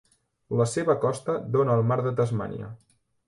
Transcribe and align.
La 0.61 0.65
seva 0.71 0.95
costa 1.03 1.35
dona 1.57 1.75
al 1.79 1.85
mar 1.91 1.99
de 2.07 2.17
Tasmània. 2.21 2.73